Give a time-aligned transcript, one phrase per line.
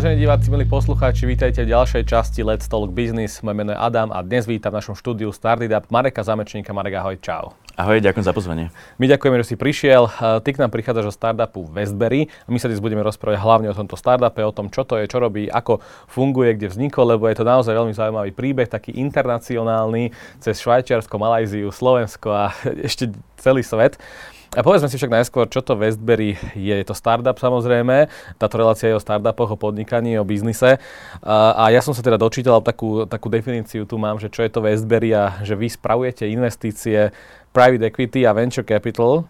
[0.00, 3.44] Vážení diváci, milí poslucháči, vítajte v ďalšej časti Let's Talk Business.
[3.44, 6.72] Moje meno je Adam a dnes vítam v našom štúdiu Startup Mareka Zamečníka.
[6.72, 7.52] Marek, ahoj, čau.
[7.76, 8.72] Ahoj, ďakujem za pozvanie.
[8.96, 10.08] My ďakujeme, že si prišiel.
[10.40, 13.76] Ty k nám prichádzaš zo startupu Westberry a my sa dnes budeme rozprávať hlavne o
[13.76, 17.36] tomto startupe, o tom, čo to je, čo robí, ako funguje, kde vznikol, lebo je
[17.36, 22.56] to naozaj veľmi zaujímavý príbeh, taký internacionálny cez Švajčiarsko, Malajziu, Slovensko a
[22.88, 24.00] ešte celý svet.
[24.50, 26.74] A povedzme si však najskôr, čo to Westberry je.
[26.74, 30.82] Je to startup samozrejme, táto relácia je o startupoch, o podnikaní, o biznise.
[31.22, 34.66] A, ja som sa teda dočítal takú, takú definíciu, tu mám, že čo je to
[34.66, 37.14] Westberry a že vy spravujete investície
[37.54, 39.22] private equity a venture capital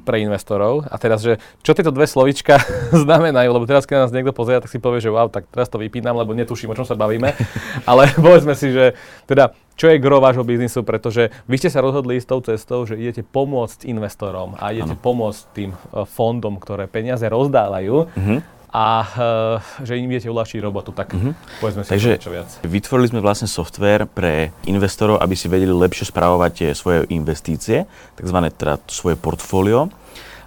[0.00, 0.88] pre investorov.
[0.88, 2.58] A teraz, že čo tieto dve slovička
[3.04, 5.78] znamenajú, lebo teraz, keď nás niekto pozrie, tak si povie, že wow, tak teraz to
[5.78, 7.36] vypínam, lebo netuším, o čom sa bavíme.
[7.90, 8.96] Ale povedzme si, že
[9.28, 12.98] teda, čo je gro vášho biznisu, pretože vy ste sa rozhodli s tou cestou, že
[12.98, 15.04] idete pomôcť investorom a idete ano.
[15.04, 17.96] pomôcť tým eh, fondom, ktoré peniaze rozdávajú.
[18.08, 21.58] Uh-huh a uh, že im viete uľahčiť robotu, tak mm-hmm.
[21.58, 22.48] povedzme si Takže niečo viac.
[22.62, 28.54] vytvorili sme vlastne software pre investorov, aby si vedeli lepšie správovať tie svoje investície, takzvané
[28.54, 29.90] teda svoje portfólio.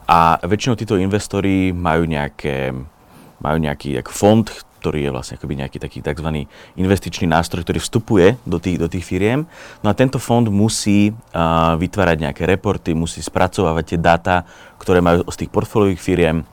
[0.08, 2.72] A väčšinou títo investori majú, nejaké,
[3.40, 4.48] majú nejaký jak fond,
[4.84, 6.44] ktorý je vlastne akoby nejaký taký tzv.
[6.76, 9.48] investičný nástroj, ktorý vstupuje do tých, do tých firiem.
[9.80, 14.36] No a tento fond musí uh, vytvárať nejaké reporty, musí spracovávať tie dáta,
[14.76, 16.44] ktoré majú z tých portfóliových firiem,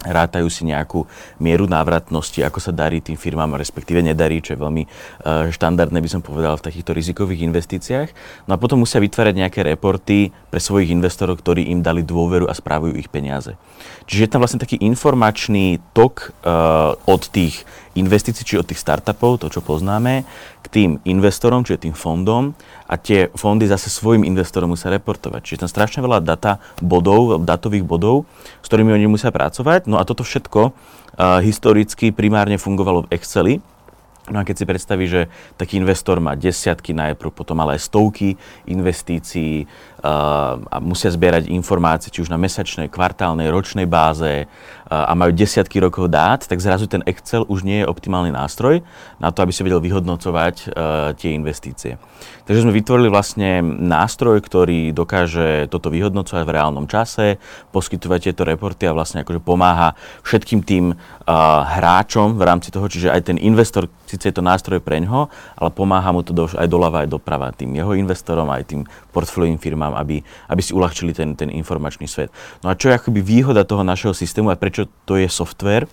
[0.00, 1.04] rátajú si nejakú
[1.36, 6.10] mieru návratnosti, ako sa darí tým firmám, respektíve nedarí, čo je veľmi uh, štandardné, by
[6.10, 8.08] som povedal, v takýchto rizikových investíciách.
[8.48, 12.56] No a potom musia vytvárať nejaké reporty pre svojich investorov, ktorí im dali dôveru a
[12.56, 13.60] správujú ich peniaze.
[14.08, 17.68] Čiže je tam vlastne taký informačný tok uh, od tých
[17.98, 20.22] investícií, či od tých startupov, to čo poznáme,
[20.62, 22.54] k tým investorom, čiže tým fondom
[22.86, 25.40] a tie fondy zase svojim investorom musia reportovať.
[25.42, 28.30] Čiže tam strašne veľa data bodov, datových bodov,
[28.62, 29.90] s ktorými oni musia pracovať.
[29.90, 33.54] No a toto všetko uh, historicky primárne fungovalo v Exceli,
[34.30, 35.26] No a keď si predstaví, že
[35.58, 38.38] taký investor má desiatky najprv, potom ale aj stovky
[38.70, 39.66] investícií
[40.02, 44.48] a musia zbierať informácie, či už na mesačnej, kvartálnej, ročnej báze,
[44.90, 48.82] a majú desiatky rokov dát, tak zrazu ten Excel už nie je optimálny nástroj
[49.22, 51.94] na to, aby si vedel vyhodnocovať uh, tie investície.
[52.42, 57.38] Takže sme vytvorili vlastne nástroj, ktorý dokáže toto vyhodnocovať v reálnom čase,
[57.70, 59.94] poskytovať tieto reporty a vlastne akože pomáha
[60.26, 60.98] všetkým tým uh,
[61.78, 65.70] hráčom v rámci toho, čiže aj ten investor, síce je to nástroj pre ňoho, ale
[65.70, 68.82] pomáha mu to aj doľava, aj doprava tým jeho investorom, aj tým
[69.14, 72.34] portfóliovým firmám, aby, aby si uľahčili ten, ten informačný svet.
[72.66, 75.84] No a čo je akoby výhoda toho našeho systému a prečo čo to je software,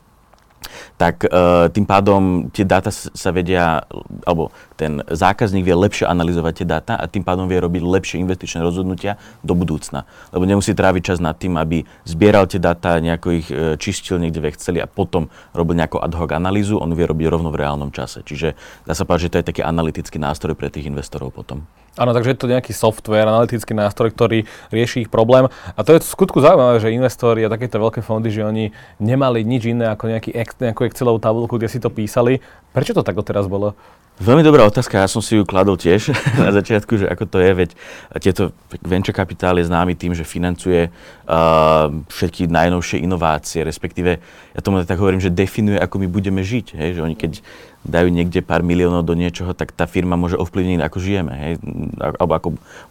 [0.98, 3.86] tak uh, tým pádom tie dáta sa vedia,
[4.26, 8.66] alebo ten zákazník vie lepšie analyzovať tie dáta a tým pádom vie robiť lepšie investičné
[8.66, 10.10] rozhodnutia do budúcna.
[10.34, 14.42] Lebo nemusí tráviť čas nad tým, aby zbieral tie dáta, nejako ich uh, čistil niekde
[14.42, 17.94] v Exceli a potom robil nejakú ad hoc analýzu, on vie robiť rovno v reálnom
[17.94, 18.26] čase.
[18.26, 21.68] Čiže dá sa povedať, že to je taký analytický nástroj pre tých investorov potom.
[21.98, 25.50] Áno, takže je to nejaký software, analytický nástroj, ktorý rieši ich problém.
[25.74, 28.70] A to je v skutku zaujímavé, že investori a takéto veľké fondy, že oni
[29.02, 32.38] nemali nič iné ako nejaký, nejakú Excelovú tabulku, kde si to písali.
[32.74, 33.74] Prečo to tak teraz bolo?
[34.18, 36.10] Veľmi dobrá otázka, ja som si ju kladol tiež
[36.42, 37.70] na začiatku, že ako to je, veď
[38.18, 38.50] tieto
[38.82, 44.18] venture capital je známy tým, že financuje uh, všetky najnovšie inovácie, respektíve,
[44.58, 47.46] ja tomu tak hovorím, že definuje, ako my budeme žiť, hej, že oni keď
[47.86, 51.54] dajú niekde pár miliónov do niečoho, tak tá firma môže ovplyvniť, ako žijeme, hej,
[52.02, 52.48] alebo ako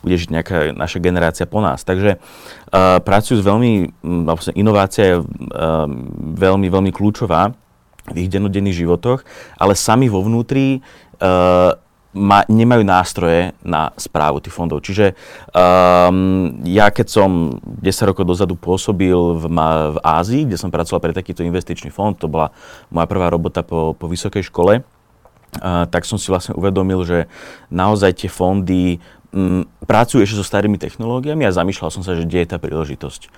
[0.06, 1.82] bude žiť nejaká naša generácia po nás.
[1.82, 3.98] Takže uh, pracujú s veľmi,
[4.30, 5.26] vlastne inovácia je uh,
[6.38, 7.50] veľmi, veľmi kľúčová
[8.12, 9.26] v ich dennodenných životoch,
[9.58, 10.78] ale sami vo vnútri
[11.18, 11.74] uh,
[12.16, 14.80] ma, nemajú nástroje na správu tých fondov.
[14.80, 15.12] Čiže
[15.52, 21.02] um, ja keď som 10 rokov dozadu pôsobil v, ma, v Ázii, kde som pracoval
[21.02, 22.50] pre takýto investičný fond, to bola
[22.88, 27.28] moja prvá robota po, po vysokej škole, uh, tak som si vlastne uvedomil, že
[27.68, 28.98] naozaj tie fondy
[29.84, 33.28] pracujú ešte so starými technológiami a zamýšľal som sa, že kde je tá príležitosť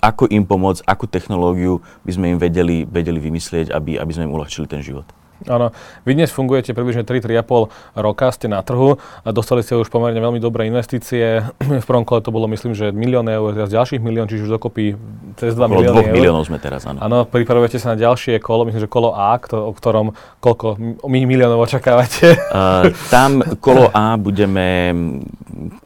[0.00, 4.34] ako im pomôcť, akú technológiu by sme im vedeli, vedeli vymyslieť, aby, aby sme im
[4.34, 5.06] uľahčili ten život.
[5.44, 5.76] Áno,
[6.08, 8.96] vy dnes fungujete približne 3-3,5 roka, ste na trhu
[9.34, 11.44] dostali ste už pomerne veľmi dobré investície.
[11.82, 14.96] V prvom kole to bolo myslím, že milión eur, teraz ďalších milión, čiže už dokopy
[15.36, 17.02] cez 2 milióny 2 miliónov sme teraz, áno.
[17.02, 21.60] Áno, pripravujete sa na ďalšie kolo, myslím, že kolo A, kto, o ktorom koľko miliónov
[21.64, 22.36] očakávate?
[22.54, 24.94] Uh, tam kolo A budeme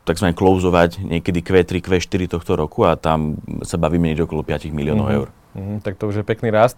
[0.04, 0.26] tzv.
[0.36, 5.16] klouzovať niekedy Q3, Q4 tohto roku a tam sa bavíme niekde okolo 5 miliónov uh-huh.
[5.16, 5.28] eur.
[5.56, 6.76] Uh-huh, tak to už je pekný rast.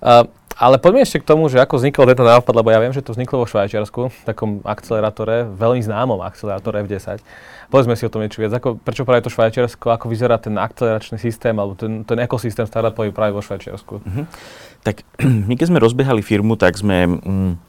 [0.00, 0.24] Uh,
[0.58, 3.14] Ale poďme ešte k tomu, že ako vznikol tento nápad, lebo ja viem, že to
[3.14, 7.22] vzniklo vo Švajčiarsku, takom akcelerátore, veľmi známom akcelerátore F10.
[7.70, 8.58] Povedzme si o tom niečo viac.
[8.58, 13.14] Ako, prečo práve to Švajčiarsko, ako vyzerá ten akceleračný systém alebo ten, ten ekosystém startupový
[13.14, 14.02] práve vo Švajčiarsku?
[14.02, 14.24] Mm-hmm.
[14.82, 15.06] Tak
[15.48, 17.06] my keď sme rozbiehali firmu, tak sme...
[17.06, 17.67] Mm,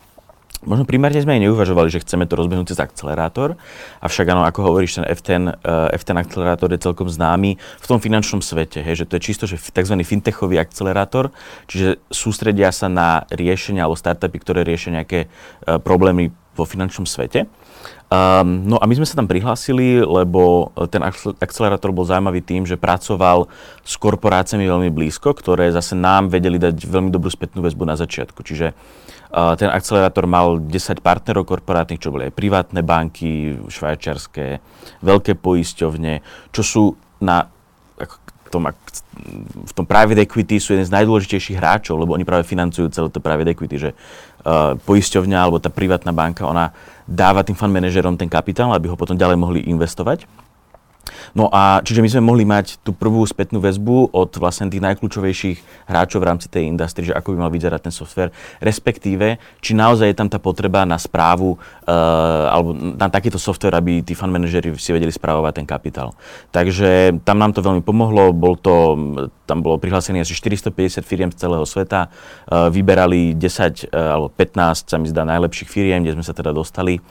[0.60, 3.56] Možno primárne sme aj neuvažovali, že chceme to rozbehnúť cez akcelerátor,
[4.04, 8.44] avšak áno, ako hovoríš, ten F10, uh, F10 akcelerátor je celkom známy v tom finančnom
[8.44, 9.96] svete, hej, že to je čisto že tzv.
[10.04, 11.32] fintechový akcelerátor,
[11.72, 17.48] čiže sústredia sa na riešenia alebo startupy, ktoré riešia nejaké uh, problémy vo finančnom svete.
[18.12, 21.00] Um, no a my sme sa tam prihlásili, lebo ten
[21.40, 23.48] akcelerátor bol zaujímavý tým, že pracoval
[23.86, 28.44] s korporáciami veľmi blízko, ktoré zase nám vedeli dať veľmi dobrú spätnú väzbu na začiatku.
[28.44, 28.76] Čiže
[29.30, 34.58] ten akcelerátor mal 10 partnerov korporátnych, čo boli aj privátne banky, švajčiarske,
[35.06, 36.14] veľké poisťovne,
[36.50, 36.84] čo sú
[37.22, 37.46] na
[38.50, 38.66] tom,
[39.70, 43.22] v tom private equity sú jeden z najdôležitejších hráčov, lebo oni práve financujú celé to
[43.22, 46.74] private equity, že uh, poisťovňa alebo tá privátna banka, ona
[47.06, 50.26] dáva tým fund manažerom ten kapitál, aby ho potom ďalej mohli investovať.
[51.34, 55.90] No a čiže my sme mohli mať tú prvú spätnú väzbu od vlastne tých najkľúčovejších
[55.90, 60.12] hráčov v rámci tej industrie, že ako by mal vyzerať ten software, respektíve, či naozaj
[60.12, 64.74] je tam tá potreba na správu uh, alebo na takýto software, aby tí fund manažeri
[64.78, 66.14] si vedeli správovať ten kapitál.
[66.50, 68.96] Takže tam nám to veľmi pomohlo, bol to,
[69.50, 74.28] tam bolo prihlásené asi 450 firiem z celého sveta, uh, vyberali 10 uh, eh, alebo
[74.34, 77.02] 15, sa mi zdá, najlepších firiem, kde sme sa teda dostali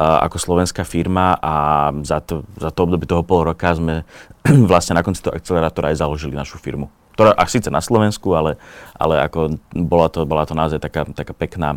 [0.00, 1.54] ako slovenská firma a
[2.00, 4.08] za to, za to obdobie toho pol roka sme
[4.70, 6.88] vlastne na konci toho akcelerátora aj založili našu firmu.
[7.10, 8.56] Ktorá až síce na Slovensku, ale,
[8.96, 11.76] ale ako bola to, bola to naozaj taká, taká pekná,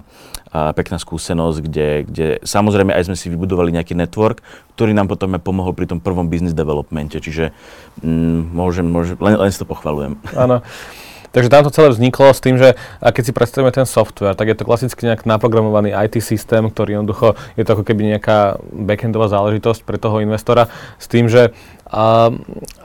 [0.56, 4.40] uh, pekná skúsenosť, kde, kde samozrejme aj sme si vybudovali nejaký network,
[4.80, 7.20] ktorý nám potom pomohol pri tom prvom business developmente.
[7.20, 7.52] Čiže
[8.00, 10.16] mm, môžem, môžem, len, len si to pochvalujem.
[10.32, 10.64] Áno.
[11.34, 14.54] Takže tam to celé vzniklo s tým, že a keď si predstavíme ten software, tak
[14.54, 19.34] je to klasicky nejak naprogramovaný IT systém, ktorý jednoducho je to ako keby nejaká backendová
[19.34, 20.70] záležitosť pre toho investora
[21.02, 21.50] s tým, že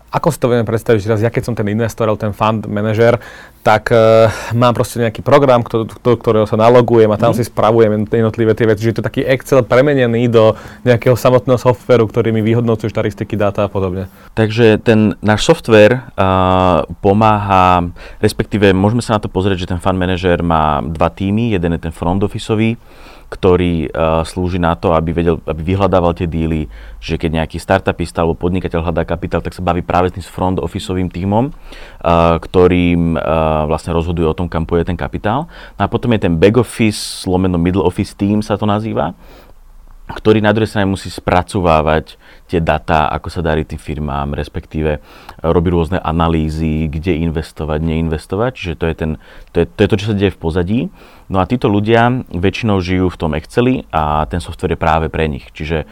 [0.08, 2.64] ako si to vieme predstaviť, že raz ja keď som ten investor, alebo ten fund
[2.64, 3.20] manažer,
[3.60, 7.36] tak uh, mám proste nejaký program, do ktorého sa nalogujem a tam mm.
[7.36, 8.88] si spravujem jednotlivé tie veci.
[8.88, 10.56] Že je to taký Excel premenený do
[10.88, 14.08] nejakého samotného softveru, ktorý mi vyhodnocuje štatistiky, dáta a podobne.
[14.32, 17.92] Takže ten náš software uh, pomáha,
[18.24, 21.52] respektíve môžeme sa na to pozrieť, že ten fund manažer má dva týmy.
[21.52, 22.80] Jeden je ten front officeový,
[23.28, 28.24] ktorý uh, slúži na to, aby, vedel, aby vyhľadával tie díly, že keď nejaký startupista
[28.24, 33.20] alebo podnikateľ hľadá kapitál, tak sa baví práve s tým front officeovým tímom, uh, ktorým
[33.20, 35.44] uh, vlastne rozhoduje o tom, kam pôjde ten kapitál.
[35.76, 39.12] No a potom je ten back office, lomeno middle office team sa to nazýva,
[40.08, 42.16] ktorý na druhej strane musí spracovávať
[42.48, 45.04] tie data, ako sa darí tým firmám, respektíve
[45.44, 48.50] robí rôzne analýzy, kde investovať, neinvestovať.
[48.56, 49.10] Čiže to je, ten,
[49.52, 50.80] to, je, to je to, čo sa deje v pozadí.
[51.28, 55.28] No a títo ľudia väčšinou žijú v tom Exceli a ten software je práve pre
[55.28, 55.44] nich.
[55.52, 55.84] Čiže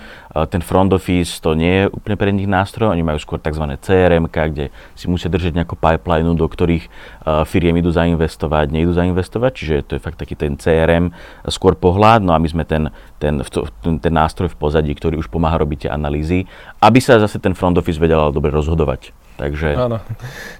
[0.44, 3.64] ten front office to nie je úplne pre nich nástroj, oni majú skôr tzv.
[3.80, 9.52] CRM, kde si musia držať nejakú pipeline, do ktorých uh, firiem idú zainvestovať, neidú zainvestovať,
[9.56, 11.16] čiže to je fakt taký ten CRM
[11.48, 13.40] skôr pohľad, no a my sme ten, ten,
[13.80, 16.44] ten, nástroj v pozadí, ktorý už pomáha robiť tie analýzy,
[16.84, 19.16] aby sa zase ten front office vedel dobre rozhodovať.
[19.36, 19.76] Takže...
[19.76, 20.00] Áno.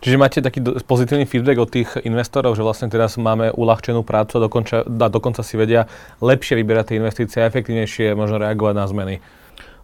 [0.05, 4.41] Čiže máte taký pozitívny feedback od tých investorov, že vlastne teraz máme uľahčenú prácu a
[4.45, 5.89] dokonca, a dokonca si vedia
[6.21, 9.17] lepšie vyberať tie investície a efektívnejšie možno reagovať na zmeny.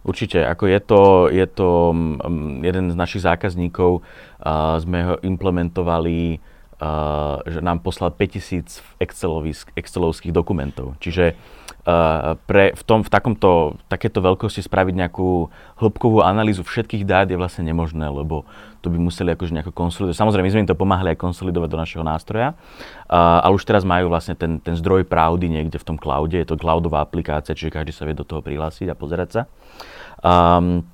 [0.03, 1.01] Určite, ako je to,
[1.31, 6.43] je to um, jeden z našich zákazníkov, uh, sme ho implementovali,
[6.83, 8.99] uh, že nám poslal 5000
[9.79, 10.99] excelovských dokumentov.
[10.99, 11.39] Čiže
[11.83, 15.51] Uh, pre, v, tom, v takomto, takéto veľkosti spraviť nejakú
[15.83, 18.47] hĺbkovú analýzu všetkých dát je vlastne nemožné, lebo
[18.79, 20.15] to by museli akože nejako konsolidovať.
[20.15, 23.83] Samozrejme, my sme im to pomáhali aj konsolidovať do našeho nástroja, uh, ale už teraz
[23.83, 27.75] majú vlastne ten, ten zdroj pravdy niekde v tom cloude, je to cloudová aplikácia, čiže
[27.75, 29.41] každý sa vie do toho prihlásiť a pozerať sa.
[30.23, 30.87] Um,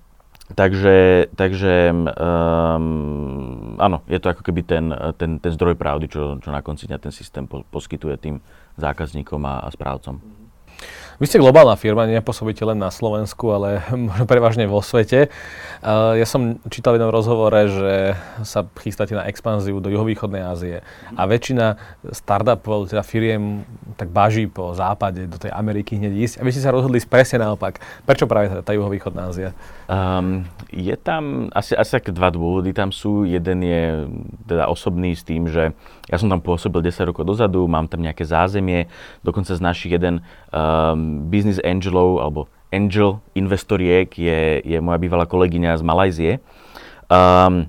[0.49, 6.49] Takže, takže um, áno, je to ako keby ten, ten, ten zdroj pravdy, čo, čo
[6.49, 8.41] na konci dňa ten systém po, poskytuje tým
[8.81, 10.17] zákazníkom a, a správcom.
[11.19, 15.27] Vy ste globálna firma, nepôsobíte len na Slovensku, ale možno prevažne vo svete.
[15.83, 18.15] Ja som čítal v jednom rozhovore, že
[18.47, 20.79] sa chystáte na expanziu do juhovýchodnej Ázie
[21.11, 21.75] a väčšina
[22.15, 23.67] startupov, teda firiem,
[23.99, 26.35] tak baží po západe, do tej Ameriky hneď ísť.
[26.39, 27.83] A vy ste sa rozhodli presne naopak.
[28.07, 29.51] Prečo práve tá, tá juhovýchodná Ázia?
[29.91, 32.71] Um, je tam asi, asi také dva dôvody.
[32.71, 34.07] Tam sú, jeden je
[34.47, 35.75] teda osobný s tým, že
[36.07, 38.87] ja som tam pôsobil 10 rokov dozadu, mám tam nejaké zázemie,
[39.21, 42.39] dokonca z našich jeden um, business angelov alebo
[42.69, 46.31] angel investoriek je, je moja bývalá kolegyňa z Malajzie.
[47.09, 47.65] Um,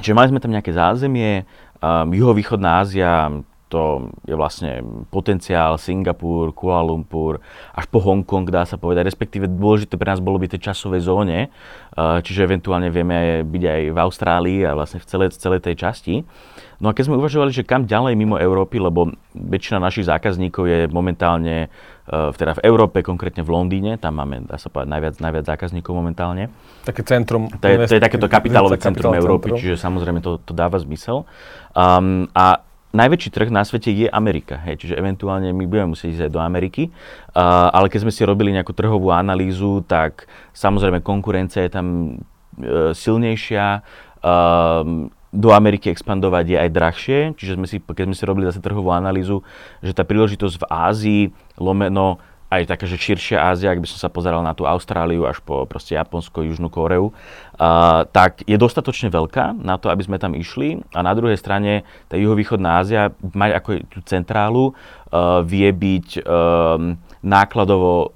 [0.00, 1.44] čiže mali sme tam nejaké zázemie,
[1.84, 3.28] um, juhovýchodná Ázia,
[3.72, 7.40] to je vlastne potenciál Singapur, Kuala Lumpur,
[7.72, 11.48] až po Hongkong dá sa povedať, respektíve dôležité pre nás bolo byť tej časovej zóne,
[11.96, 16.14] čiže eventuálne vieme byť aj v Austrálii a vlastne v celej, celej tej časti.
[16.82, 20.80] No a keď sme uvažovali, že kam ďalej mimo Európy, lebo väčšina našich zákazníkov je
[20.90, 25.44] momentálne uh, teda v Európe, konkrétne v Londýne, tam máme, dá sa povedať, najviac, najviac
[25.46, 26.50] zákazníkov momentálne.
[26.82, 27.46] Také centrum.
[27.54, 29.62] To je, to je takéto kapitálové centrum Európy, centrum.
[29.62, 31.22] čiže samozrejme to, to dáva zmysel.
[31.70, 36.24] Um, a najväčší trh na svete je Amerika, hej, čiže eventuálne my budeme musieť ísť
[36.28, 41.64] aj do Ameriky, uh, ale keď sme si robili nejakú trhovú analýzu, tak samozrejme konkurencia
[41.64, 43.80] je tam uh, silnejšia,
[44.20, 48.60] uh, do Ameriky expandovať je aj drahšie, čiže sme si, keď sme si robili zase
[48.60, 49.40] trhovú analýzu,
[49.80, 51.22] že tá príležitosť v Ázii,
[51.56, 52.20] lomeno
[52.52, 55.64] aj taká, že širšia Ázia, ak by som sa pozeral na tú Austráliu až po
[55.64, 60.84] proste Japonsko, Južnú Koreu, uh, tak je dostatočne veľká na to, aby sme tam išli.
[60.92, 67.00] A na druhej strane tá juhovýchodná Ázia, mať ako tú centrálu, uh, vie byť um,
[67.22, 68.06] nákladovo e,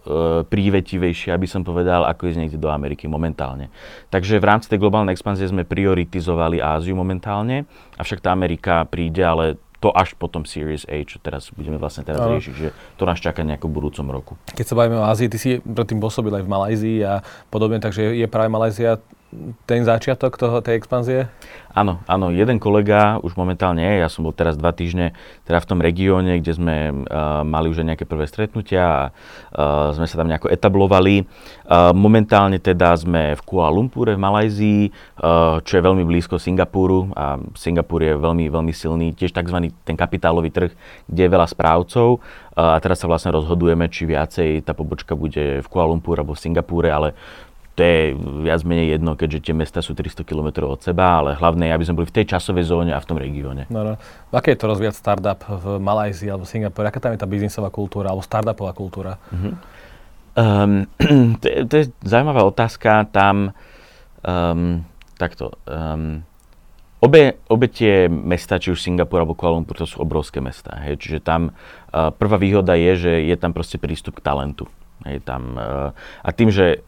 [0.51, 3.71] prívetivejšie, aby som povedal, ako ísť niekde do Ameriky momentálne.
[4.11, 9.63] Takže v rámci tej globálnej expanzie sme prioritizovali Áziu momentálne, avšak tá Amerika príde, ale
[9.87, 12.35] to až potom Series A, čo teraz budeme vlastne teraz no.
[12.35, 14.33] riešiť, že to nás čaká nejako v budúcom roku.
[14.51, 17.23] Keď sa bavíme o Ázii, ty si predtým pôsobil aj v Malajzii a
[17.55, 18.99] podobne, takže je práve Malajzia
[19.67, 21.27] ten začiatok toho, tej expanzie?
[21.77, 25.13] Áno, áno, jeden kolega už momentálne je, ja som bol teraz dva týždne
[25.45, 29.03] teda v tom regióne, kde sme uh, mali už nejaké prvé stretnutia a
[29.53, 31.29] uh, sme sa tam nejako etablovali.
[31.69, 37.13] Uh, momentálne teda sme v Kuala Lumpure v Malajzii, uh, čo je veľmi blízko Singapuru
[37.13, 39.69] a Singapur je veľmi, veľmi silný, tiež tzv.
[39.85, 40.73] ten kapitálový trh,
[41.13, 42.25] kde je veľa správcov
[42.57, 46.33] uh, a teraz sa vlastne rozhodujeme, či viacej tá pobočka bude v Kuala Lumpur alebo
[46.33, 47.13] v Singapúre, ale
[47.77, 51.69] to je viac menej jedno, keďže tie mesta sú 300 km od seba, ale hlavné
[51.69, 53.69] je, aby sme boli v tej časovej zóne a v tom regióne.
[53.69, 54.01] No, no.
[54.33, 56.89] Aké je to rozvíjať startup v Malajzii alebo Singapore?
[56.89, 59.21] Aká tam je tá biznisová kultúra alebo startupová kultúra?
[59.29, 59.53] Uh-huh.
[60.41, 60.89] Um,
[61.41, 63.13] to, je, to je zaujímavá otázka.
[63.13, 63.53] Tam
[64.25, 64.81] um,
[65.21, 65.53] takto.
[65.69, 66.25] Um,
[66.97, 70.81] Obe, obe tie mesta, či už Singapur alebo Kuala Lumpur, to sú obrovské mesta.
[70.81, 70.97] Hej.
[70.97, 74.65] Čiže tam uh, prvá výhoda je, že je tam proste prístup k talentu.
[75.05, 75.93] Hej, tam, uh,
[76.25, 76.81] a tým, že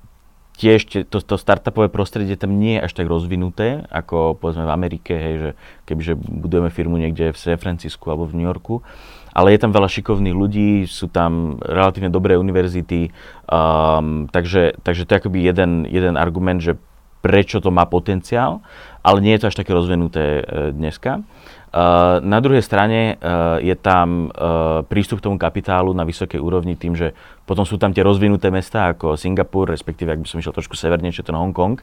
[0.58, 5.14] tiež to, to startupové prostredie tam nie je až tak rozvinuté, ako povedzme v Amerike,
[5.14, 5.50] hej, že
[5.86, 8.82] kebyže budujeme firmu niekde v San Francisku alebo v New Yorku,
[9.30, 13.14] ale je tam veľa šikovných ľudí, sú tam relatívne dobré univerzity,
[13.46, 16.74] um, takže, takže to je akoby jeden, jeden argument, že
[17.22, 18.58] prečo to má potenciál,
[19.06, 21.22] ale nie je to až také rozvinuté uh, dneska.
[21.68, 26.80] Uh, na druhej strane uh, je tam uh, prístup k tomu kapitálu na vysokej úrovni
[26.80, 27.12] tým, že
[27.44, 31.28] potom sú tam tie rozvinuté mesta ako Singapur, respektíve ak by som išiel trošku severnejšie,
[31.28, 31.80] ten Hongkong.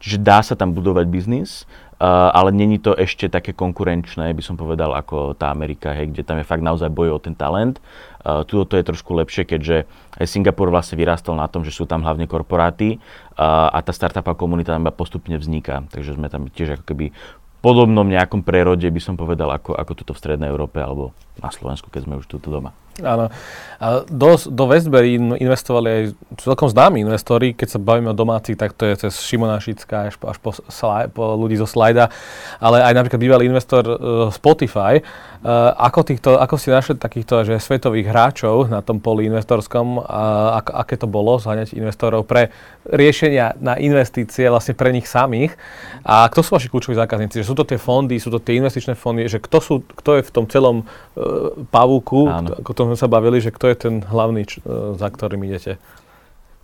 [0.00, 1.68] Čiže dá sa tam budovať biznis,
[1.98, 6.36] ale není to ešte také konkurenčné, by som povedal, ako tá Amerika, hej, kde tam
[6.36, 7.80] je fakt naozaj boj o ten talent.
[8.20, 9.88] Tuto to je trošku lepšie, keďže
[10.20, 13.00] aj Singapur vlastne vyrástol na tom, že sú tam hlavne korporáty
[13.40, 15.88] a tá startupová komunita tam postupne vzniká.
[15.88, 17.16] Takže sme tam tiež ako keby
[17.58, 21.90] podobnom nejakom prerode, by som povedal, ako, ako tuto v Strednej Európe alebo na Slovensku,
[21.90, 22.74] keď sme už tuto doma.
[23.02, 23.30] Áno.
[23.78, 26.02] A do, do Westbury investovali aj
[26.42, 30.18] celkom známi investori, keď sa bavíme o domácich, tak to je cez Šimona Šická až,
[30.18, 32.10] až po, slaj, po ľudí zo Slajda,
[32.58, 33.96] ale aj napríklad bývalý investor uh,
[34.34, 34.98] Spotify.
[35.38, 40.58] Uh, ako, týchto, ako si našli takýchto že svetových hráčov na tom poli investorskom, a
[40.58, 42.50] ak, aké to bolo zháňať investorov pre
[42.82, 45.54] riešenia na investície vlastne pre nich samých?
[46.02, 47.46] A kto sú vaši kľúčoví zákazníci?
[47.46, 50.26] Že sú to tie fondy, sú to tie investičné fondy, že kto, sú, kto je
[50.26, 52.26] v tom celom uh, pavúku,
[52.58, 55.76] ako to sme sa bavili, že kto je ten hlavný, č- e, za ktorým idete?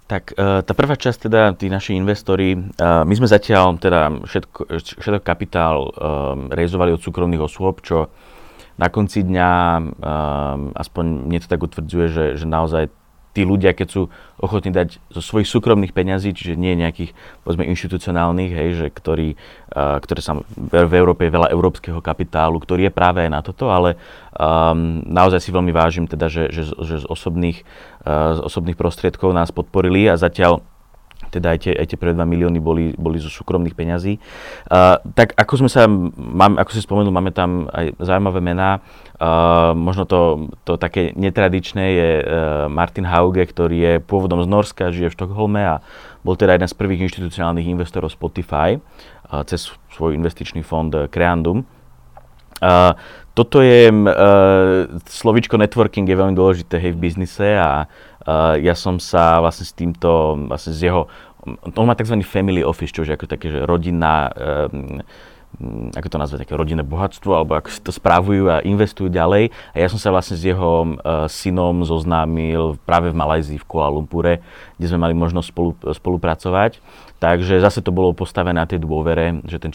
[0.05, 4.61] Tak uh, tá prvá časť, teda tí naši investori, uh, my sme zatiaľ teda všetko,
[5.01, 8.13] všetko kapitál um, realizovali od súkromných osôb, čo
[8.77, 12.93] na konci dňa, um, aspoň mne to tak utvrdzuje, že, že naozaj
[13.35, 14.03] tí ľudia, keď sú
[14.39, 17.11] ochotní dať zo svojich súkromných peňazí, čiže nie nejakých,
[17.43, 19.35] povedzme, inštitucionálnych, hej, že ktorý,
[19.75, 23.75] uh, ktoré sa v Európe je veľa európskeho kapitálu, ktorý je práve aj na toto,
[23.75, 23.99] ale
[24.39, 27.67] um, naozaj si veľmi vážim teda, že, že, že z, osobných,
[28.07, 30.63] uh, z osobných prostriedkov nás podporili a zatiaľ
[31.35, 34.23] teda aj tie, aj tie prvé 2 milióny boli, boli zo súkromných peňazí.
[34.71, 38.79] Uh, tak ako sme sa, mám, ako si spomenul, máme tam aj zaujímavé mená.
[39.19, 42.27] Uh, možno to, to také netradičné je uh,
[42.71, 45.83] Martin Hauge, ktorý je pôvodom z Norska, žije v Štokholme a
[46.23, 51.67] bol teda jeden z prvých inštitucionálnych investorov Spotify uh, cez svoj investičný fond Creandum.
[52.63, 52.95] Uh,
[53.35, 57.91] toto je, uh, slovičko networking je veľmi dôležité hej, v biznise a
[58.61, 61.09] ja som sa vlastne s týmto, vlastne z jeho,
[61.77, 62.21] on má tzv.
[62.25, 64.33] family office, čo je ako také, že rodinná,
[64.73, 69.53] mm, ako to nazvať, také rodinné bohatstvo, alebo ako si to správujú a investujú ďalej.
[69.71, 73.95] A ja som sa vlastne s jeho uh, synom zoznámil práve v Malajzii, v Kuala
[73.95, 74.43] Lumpure,
[74.81, 76.83] kde sme mali možnosť spolu, spolupracovať.
[77.23, 79.71] Takže zase to bolo postavené na tej dôvere, že ten,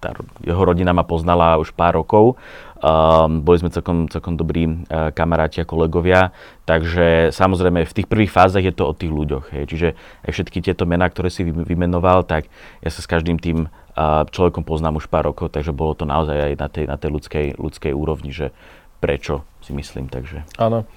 [0.00, 2.40] tá jeho rodina ma poznala už pár rokov
[2.80, 6.32] Um, boli sme celkom, celkom dobrí uh, kamaráti a kolegovia,
[6.64, 9.52] takže samozrejme v tých prvých fázach je to o tých ľuďoch.
[9.52, 9.64] Hej.
[9.68, 9.88] Čiže
[10.24, 12.48] aj všetky tieto mená, ktoré si vymenoval, tak
[12.80, 16.32] ja sa s každým tým uh, človekom poznám už pár rokov, takže bolo to naozaj
[16.32, 18.48] aj na tej, na tej ľudskej, ľudskej úrovni, že
[18.96, 20.08] prečo si myslím.
[20.08, 20.48] Takže.
[20.56, 20.88] Áno.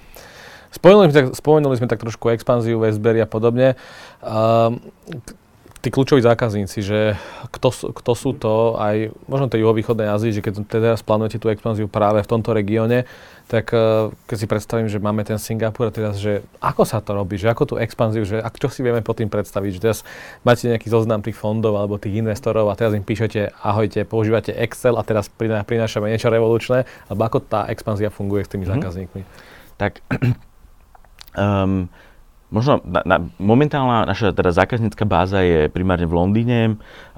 [0.72, 3.78] Spomenuli spomenuli sme tak trošku expanziu Westberry a podobne.
[4.24, 4.82] Um,
[5.84, 7.20] tí kľúčoví zákazníci, že
[7.52, 11.92] kto, kto sú to aj možno tej juhovýchodnej Ázii, že keď teraz plánujete tú expanziu
[11.92, 13.04] práve v tomto regióne,
[13.52, 17.12] tak eh, keď si predstavím, že máme ten Singapur a teraz, že ako sa to
[17.12, 19.98] robí, že ako tú expanziu, že ak, čo si vieme pod tým predstaviť, že teraz
[20.40, 24.96] máte nejaký zoznam tých fondov alebo tých investorov a teraz im píšete, ahojte, používate Excel
[24.96, 25.28] a teraz
[25.68, 28.80] prinášame niečo revolučné, alebo ako tá expanzia funguje s tými mm-hmm.
[28.80, 29.22] zákazníkmi?
[29.76, 30.00] Tak
[31.36, 31.92] um,
[32.52, 36.60] Možno na, na, momentálna naša teda zákaznícka báza je primárne v Londýne.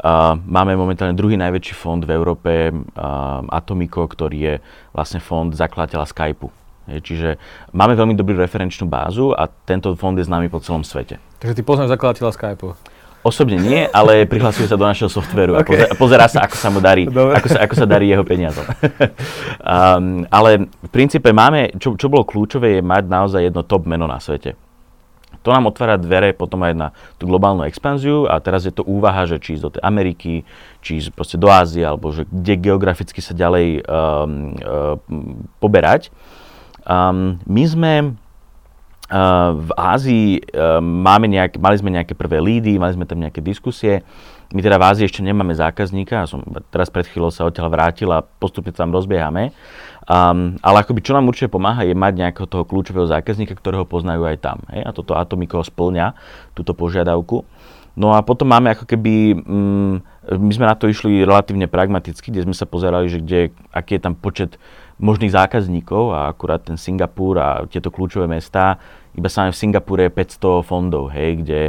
[0.01, 4.55] Uh, máme momentálne druhý najväčší fond v Európe, uh, Atomico, ktorý je
[4.95, 6.49] vlastne fond zakladateľa Skypeu.
[6.87, 7.29] Je, čiže
[7.75, 11.19] máme veľmi dobrú referenčnú bázu a tento fond je známy po celom svete.
[11.43, 12.79] Takže ty poznáš zakladateľa Skypeu?
[13.27, 15.91] Osobne nie, ale prihlasuje sa do našeho softveru okay.
[15.91, 18.63] a pozerá sa, ako sa mu darí, ako sa, ako sa darí jeho peniazom.
[18.71, 24.07] um, ale v princípe máme, čo, čo bolo kľúčové, je mať naozaj jedno top meno
[24.07, 24.55] na svete.
[25.47, 26.89] To nám otvára dvere potom aj na
[27.23, 30.43] tú globálnu expanziu a teraz je to úvaha, že či ísť do tej Ameriky,
[30.83, 36.11] či ísť proste do Ázie, alebo že kde geograficky sa ďalej um, um, poberať.
[36.83, 42.99] Um, my sme uh, v Ázii um, máme nejak, mali sme nejaké prvé lídy, mali
[42.99, 44.03] sme tam nejaké diskusie.
[44.55, 46.39] My teda v Ázii ešte nemáme zákazníka, som
[46.71, 49.51] teraz pred chvíľou sa odtiaľ vrátil a postupne tam rozbiehame.
[50.07, 54.23] Um, ale akoby čo nám určite pomáha je mať nejakého toho kľúčového zákazníka, ktorého poznajú
[54.23, 54.63] aj tam.
[54.71, 54.87] Hej?
[54.87, 56.15] A toto Atomico splňa
[56.55, 57.43] túto požiadavku.
[57.99, 59.95] No a potom máme ako keby, mm,
[60.37, 63.41] my sme na to išli relatívne pragmaticky, kde sme sa pozerali, že kde,
[63.73, 64.61] aký je tam počet
[65.01, 68.79] možných zákazníkov a akurát ten Singapur a tieto kľúčové mestá,
[69.17, 71.61] iba sa v Singapure je 500 fondov, hej, kde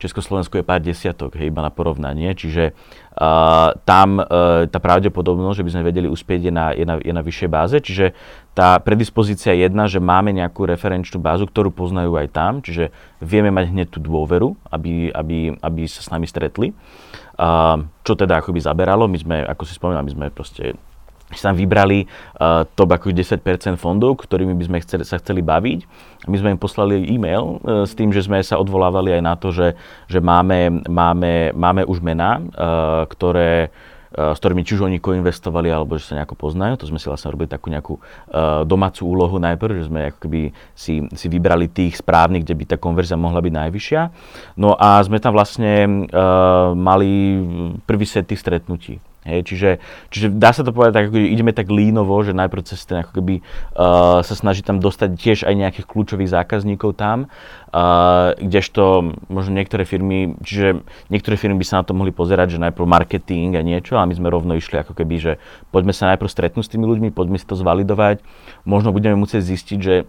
[0.00, 5.66] Československo je pár desiatok, hej, iba na porovnanie, čiže uh, tam uh, tá pravdepodobnosť, že
[5.68, 8.16] by sme vedeli uspieť je na, je, na, je na vyššej báze, čiže
[8.56, 12.88] tá predispozícia je jedna, že máme nejakú referenčnú bázu, ktorú poznajú aj tam, čiže
[13.20, 16.72] vieme mať hneď tú dôveru, aby, aby, aby sa s nami stretli.
[17.36, 20.80] Uh, čo teda akoby zaberalo, my sme, ako si spomínal, my sme proste
[21.38, 25.86] tam vybrali uh, top ako 10% fondov, ktorými by sme chceli, sa chceli baviť.
[26.26, 29.54] My sme im poslali e-mail uh, s tým, že sme sa odvolávali aj na to,
[29.54, 29.78] že,
[30.10, 35.70] že máme, máme, máme už mená, uh, ktoré uh, s ktorými či už oni koinvestovali,
[35.70, 36.82] alebo že sa nejako poznajú.
[36.82, 40.26] To sme si vlastne robili takú nejakú uh, domácu úlohu najprv, že sme ako
[40.74, 44.02] si, si vybrali tých správnych, kde by tá konverzia mohla byť najvyššia.
[44.58, 47.38] No a sme tam vlastne uh, mali
[47.86, 48.98] prvý set tých stretnutí.
[49.20, 49.70] Hej, čiže,
[50.08, 53.20] čiže dá sa to povedať tak, ako ideme tak línovo, že najprv cez ten ako
[53.20, 53.44] keby
[53.76, 59.84] uh, sa snaží tam dostať tiež aj nejakých kľúčových zákazníkov tam, uh, kdežto možno niektoré
[59.84, 60.80] firmy, čiže
[61.12, 64.16] niektoré firmy by sa na to mohli pozerať, že najprv marketing a niečo, a my
[64.16, 65.32] sme rovno išli ako keby, že
[65.68, 68.24] poďme sa najprv stretnúť s tými ľuďmi, poďme si to zvalidovať,
[68.64, 70.08] možno budeme musieť zistiť, že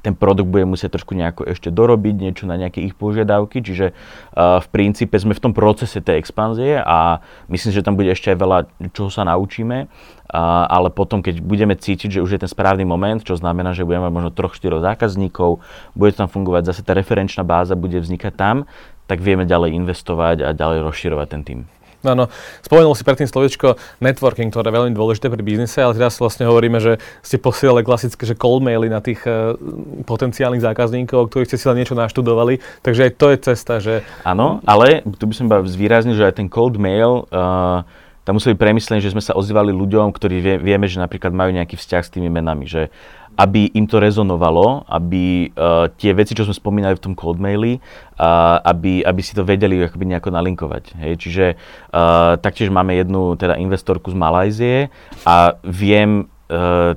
[0.00, 4.62] ten produkt bude musieť trošku nejako ešte dorobiť, niečo na nejaké ich požiadavky, čiže uh,
[4.64, 7.20] v princípe sme v tom procese tej expanzie a
[7.52, 8.58] myslím, že tam bude ešte aj veľa,
[8.96, 13.20] čoho sa naučíme, uh, ale potom, keď budeme cítiť, že už je ten správny moment,
[13.20, 15.60] čo znamená, že budeme mať možno troch, štyroch zákazníkov,
[15.92, 18.64] bude tam fungovať zase tá referenčná báza, bude vznikať tam,
[19.04, 21.60] tak vieme ďalej investovať a ďalej rozširovať ten tým.
[22.02, 22.26] Áno,
[22.66, 26.82] spomenul si predtým slovičko networking, ktoré je veľmi dôležité pri biznise, ale teraz vlastne hovoríme,
[26.82, 29.54] že ste posielali klasické že cold maily na tých uh,
[30.02, 33.94] potenciálnych zákazníkov, ktorých ste si len niečo naštudovali, takže aj to je cesta, že...
[34.26, 37.86] Áno, ale tu by som iba zvýraznil, že aj ten cold mail uh,
[38.22, 41.74] tam museli premyslieť, že sme sa ozývali ľuďom, ktorí vie, vieme, že napríklad majú nejaký
[41.74, 42.94] vzťah s tými menami, že
[43.36, 47.80] aby im to rezonovalo, aby uh, tie veci, čo sme spomínali v tom cold maili,
[47.80, 50.84] uh, aby, aby si to vedeli akoby nejako nalinkovať.
[51.00, 51.12] Hej?
[51.20, 54.76] Čiže uh, taktiež máme jednu teda investorku z Malajzie
[55.24, 56.28] a viem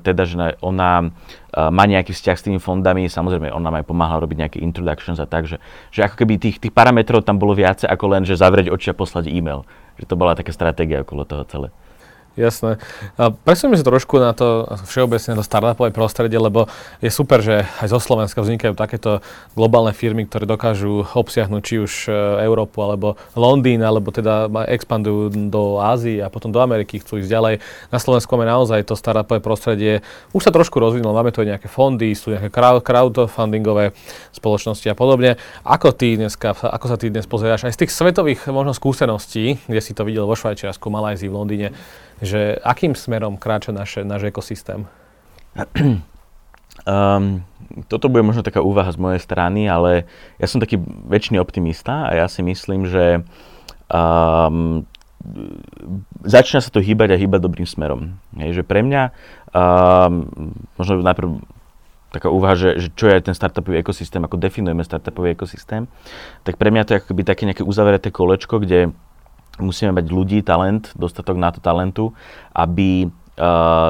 [0.04, 1.16] teda, že ona
[1.56, 5.24] má nejaký vzťah s tými fondami, samozrejme ona nám aj pomáhala robiť nejaké introductions a
[5.24, 5.64] tak, že,
[5.96, 8.96] že ako keby tých, tých parametrov tam bolo viacej ako len, že zavrieť oči a
[8.98, 9.64] poslať e-mail.
[9.96, 11.72] Že to bola taká stratégia okolo toho celé.
[12.36, 12.84] Jasné.
[13.16, 16.68] A presunieme sa trošku na to všeobecne to startupové prostredie, lebo
[17.00, 19.24] je super, že aj zo Slovenska vznikajú takéto
[19.56, 25.80] globálne firmy, ktoré dokážu obsiahnuť či už e, Európu alebo Londýn, alebo teda expandujú do
[25.80, 27.56] Ázie a potom do Ameriky, chcú ísť ďalej.
[27.88, 30.04] Na Slovensku máme naozaj to startupové prostredie.
[30.36, 32.52] Už sa trošku rozvinulo, máme tu aj nejaké fondy, sú nejaké
[32.84, 33.96] crowdfundingové
[34.36, 35.40] spoločnosti a podobne.
[35.64, 39.80] Ako, ty dneska, ako sa ty dnes pozeráš aj z tých svetových možno skúseností, kde
[39.80, 41.70] si to videl vo Švajčiarsku, Malajzii, v Londýne,
[42.22, 44.88] že akým smerom kráča naše, náš ekosystém?
[45.56, 47.44] Um,
[47.92, 50.08] toto bude možno taká úvaha z mojej strany, ale
[50.40, 53.24] ja som taký väčší optimista a ja si myslím, že
[53.92, 54.84] um,
[56.24, 58.22] začína sa to hýbať a hýbať dobrým smerom.
[58.38, 59.12] Hej, že pre mňa,
[59.52, 60.30] um,
[60.78, 61.42] možno najprv
[62.16, 65.92] taká úvaha, že, že čo je ten startupový ekosystém, ako definujeme startupový ekosystém,
[66.48, 68.96] tak pre mňa to je akoby také nejaké uzavreté kolečko, kde
[69.60, 72.12] musíme mať ľudí, talent, dostatok na to talentu,
[72.52, 73.08] aby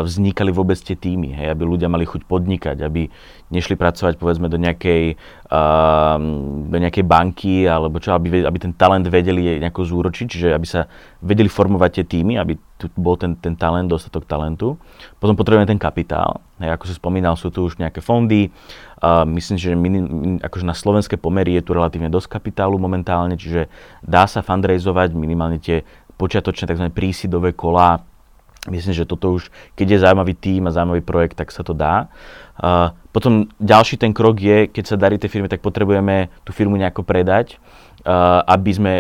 [0.02, 3.06] vznikali vôbec tie týmy, hej, aby ľudia mali chuť podnikať, aby
[3.54, 5.14] nešli pracovať povedzme do nejakej,
[5.54, 6.18] uh,
[6.66, 10.90] do nejakej banky alebo čo, aby, aby ten talent vedeli nejako zúročiť, čiže aby sa
[11.22, 14.82] vedeli formovať tie týmy, aby tu bol ten, ten talent, dostatok talentu.
[15.22, 19.58] Potom potrebujeme ten kapitál, hej, ako si spomínal, sú tu už nejaké fondy, uh, myslím,
[19.62, 20.06] že minim,
[20.42, 23.70] akože na slovenské pomery je tu relatívne dosť kapitálu momentálne, čiže
[24.02, 25.86] dá sa fundraizovať minimálne tie
[26.18, 26.90] počiatočné tzv.
[26.90, 28.02] prísidové kolá
[28.66, 32.10] Myslím, že toto už, keď je zaujímavý tým a zaujímavý projekt, tak sa to dá.
[32.58, 36.74] Uh, potom ďalší ten krok je, keď sa darí tej firme, tak potrebujeme tú firmu
[36.74, 37.62] nejako predať,
[38.10, 38.94] uh, aby, sme,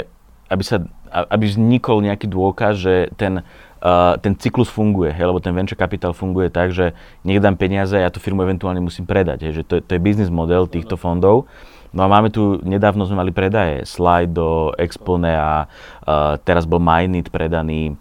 [0.53, 3.41] aby, sa, aby vznikol nejaký dôkaz, že ten,
[3.81, 6.93] uh, ten cyklus funguje, hej, lebo ten venture capital funguje tak, že
[7.25, 9.49] nech dám peniaze a ja tú firmu eventuálne musím predať.
[9.49, 11.49] Hej, že to, to je business model týchto fondov.
[11.95, 16.77] No a máme tu, nedávno sme mali predaje, Slide do Expone a uh, teraz bol
[16.77, 17.97] Minit predaný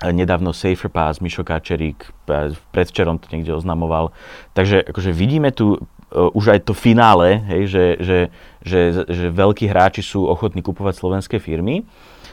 [0.00, 2.10] nedávno Safer Pass, Mišo Kačerík
[2.74, 4.10] predvčerom to niekde oznamoval.
[4.56, 8.18] Takže akože vidíme tu uh, už aj to finále, hej, že, že,
[8.66, 11.86] že, že veľkí hráči sú ochotní kupovať slovenské firmy.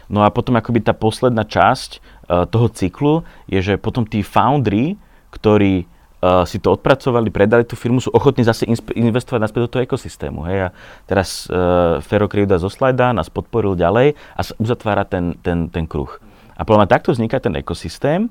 [0.10, 4.98] No a potom akoby tá posledná časť uh, toho cyklu je, že potom tí foundry,
[5.30, 8.66] ktorí uh, si to odpracovali, predali tú firmu, sú ochotní zase
[8.98, 10.42] investovať naspäť do toho ekosystému.
[10.50, 10.58] Hej.
[10.66, 10.68] A
[11.06, 16.10] teraz uh, Fero Krivda zo Slajda nás podporil ďalej a uzatvára ten, ten, ten kruh.
[16.60, 18.28] A podľa mňa takto vzniká ten ekosystém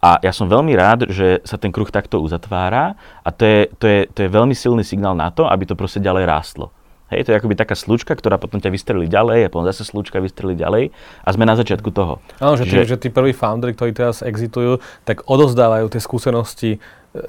[0.00, 3.84] a ja som veľmi rád, že sa ten kruh takto uzatvára a to je, to
[3.84, 6.72] je, to je veľmi silný signál na to, aby to proste ďalej rástlo.
[7.06, 10.18] Hej, to je akoby taká slučka, ktorá potom ťa vystrelí ďalej a potom zase slučka
[10.18, 10.90] vystrelí ďalej
[11.22, 12.18] a sme na začiatku toho.
[12.42, 16.82] Áno, že, že, tí, že tí prví foundry, ktorí teraz exitujú, tak odozdávajú tie skúsenosti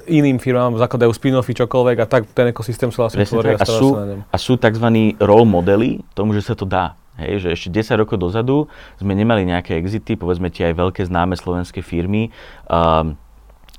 [0.06, 3.88] iným firmám, zakladajú spin-offy, čokoľvek a tak ten ekosystém sa vlastne tvorí a, sú,
[4.28, 4.86] a sú tzv.
[5.18, 6.98] role modely tomu, že sa to dá.
[7.18, 11.34] Hej, že ešte 10 rokov dozadu sme nemali nejaké exity, povedzme tie aj veľké známe
[11.34, 12.30] slovenské firmy,
[12.70, 13.18] um,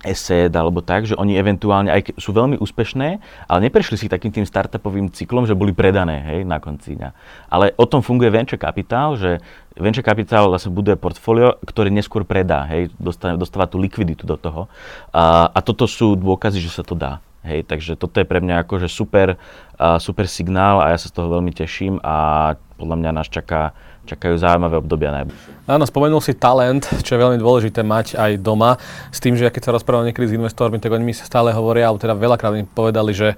[0.04, 3.20] ESET alebo tak, že oni eventuálne aj sú veľmi úspešné,
[3.52, 7.10] ale neprešli si takým tým startupovým cyklom, že boli predané hej, na konci dňa.
[7.52, 9.44] Ale o tom funguje venture capital, že
[9.76, 14.62] venture capital vlastne buduje portfólio, ktoré neskôr predá, hej, dostáva, dostáva tú likviditu do toho.
[15.12, 17.20] A, a toto sú dôkazy, že sa to dá.
[17.40, 19.40] Hej, takže toto je pre mňa akože super,
[20.04, 23.72] super signál a ja sa z toho veľmi teším a podľa mňa nás čaká,
[24.06, 25.52] čakajú zaujímavé obdobia najbližšie.
[25.70, 28.80] Áno, spomenul si talent, čo je veľmi dôležité mať aj doma,
[29.14, 32.02] s tým, že keď sa rozprávam niekedy s investormi, tak oni mi stále hovoria, alebo
[32.02, 33.38] teda veľakrát mi povedali, že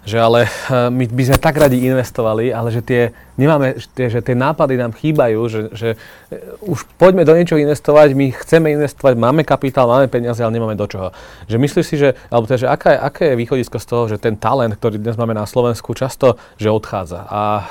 [0.00, 3.02] že ale eh, my by sme tak radi investovali, ale že tie,
[3.40, 5.88] nemáme, že, že tie nápady nám chýbajú, že, že
[6.28, 10.76] eh, už poďme do niečoho investovať, my chceme investovať, máme kapitál, máme peniaze, ale nemáme
[10.76, 11.16] do čoho.
[11.48, 14.36] Že myslíš si, že, alebo teda, že aká, aké je východisko z toho, že ten
[14.36, 17.62] talent, ktorý dnes máme na Slovensku, často, že odchádza a uh,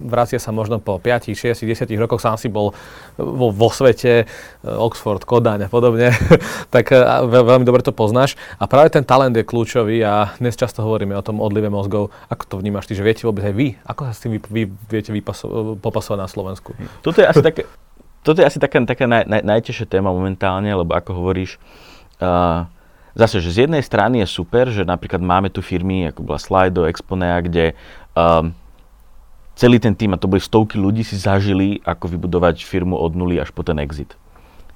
[0.00, 2.72] vracia sa možno po 5, 6, 10 rokoch, sám si bol
[3.18, 4.24] vo, vo svete,
[4.64, 6.10] Oxford, Kodaň a podobne,
[6.74, 6.90] tak
[7.26, 11.24] veľmi dobre to poznáš a práve ten talent je kľúčový a dnes často hovoríme o
[11.24, 12.14] tom odlive mozgov.
[12.30, 13.68] Ako to vnímaš ty, že viete vôbec aj vy?
[13.84, 16.74] Ako sa s tým vy, vy viete vypaso- popasovať na Slovensku?
[17.02, 17.62] Toto je asi také,
[18.26, 21.62] toto je asi taká, taká naj, naj, najtežšia téma momentálne, lebo ako hovoríš,
[22.18, 22.66] uh,
[23.14, 26.84] zase, že z jednej strany je super, že napríklad máme tu firmy, ako bola Slido,
[26.90, 27.78] Exponea, kde
[28.18, 28.50] um,
[29.56, 33.40] celý ten tým, a to boli stovky ľudí, si zažili, ako vybudovať firmu od nuly
[33.40, 34.12] až po ten exit.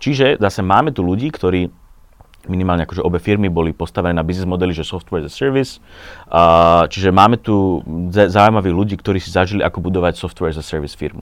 [0.01, 1.69] Čiže zase máme tu ľudí, ktorí
[2.49, 5.83] minimálne akože obe firmy boli postavené na business modeli, že software as a service.
[6.31, 10.97] Uh, čiže máme tu zaujímavých ľudí, ktorí si zažili, ako budovať software as a service
[10.97, 11.21] firmu.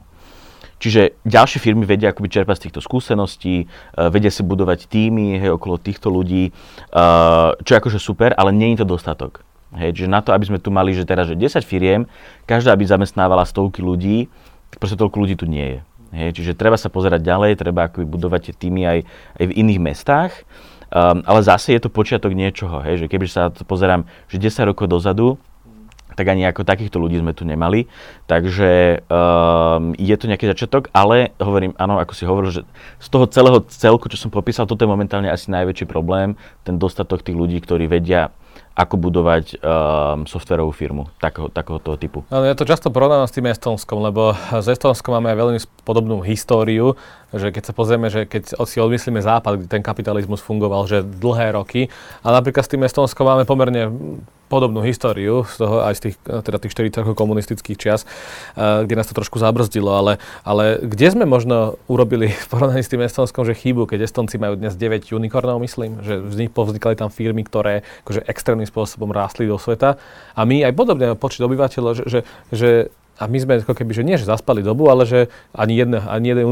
[0.79, 5.51] Čiže ďalšie firmy vedia akoby čerpať z týchto skúseností, uh, vedia si budovať týmy hej,
[5.59, 6.55] okolo týchto ľudí,
[6.95, 9.43] uh, čo je akože super, ale nie je to dostatok.
[9.75, 12.09] Hej, čiže na to, aby sme tu mali, že teraz že 10 firiem,
[12.49, 14.33] každá by zamestnávala stovky ľudí,
[14.81, 15.79] proste toľko ľudí tu nie je.
[16.09, 18.99] Hej, čiže treba sa pozerať ďalej, treba akoby budovať tie týmy aj,
[19.37, 20.33] aj v iných mestách.
[20.89, 24.73] Um, ale zase je to počiatok niečoho, hej, že keby sa to pozerám, že 10
[24.73, 25.37] rokov dozadu,
[26.19, 27.87] tak ani ako takýchto ľudí sme tu nemali.
[28.27, 32.63] Takže um, je to nejaký začiatok, ale hovorím, áno, ako si hovoril, že
[32.99, 36.35] z toho celého celku, čo som popísal, toto je momentálne asi najväčší problém,
[36.67, 38.35] ten dostatok tých ľudí, ktorí vedia
[38.79, 42.23] ako budovať um, softverovú firmu takého, takéhoto typu.
[42.31, 46.23] No, ja to často porovnávam s tým Estonskom, lebo s Estonskom máme aj veľmi podobnú
[46.23, 46.95] históriu,
[47.35, 51.59] že keď sa pozrieme, že keď si odmyslíme západ, kde ten kapitalizmus fungoval, že dlhé
[51.59, 51.91] roky,
[52.23, 53.91] a napríklad s tým Estonskom máme pomerne
[54.49, 58.97] podobnú históriu, z toho aj z tých, teda tých 40 rokov komunistických čias, uh, kde
[58.97, 63.45] nás to trošku zabrzdilo, ale, ale kde sme možno urobili v porovnaní s tým Estonskom,
[63.45, 67.85] že chybu, keď Estonci majú dnes 9 unikornov, myslím, že vznik, povznikali tam firmy, ktoré
[68.09, 70.01] akože extrémnym spôsobom rástli do sveta
[70.33, 72.71] a my aj podobne počet obyvateľov, že, že, že
[73.19, 76.33] a my sme ako keby, že nie, že zaspali dobu, ale že ani, jedna, ani
[76.33, 76.47] jeden